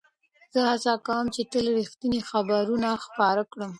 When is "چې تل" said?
1.35-1.65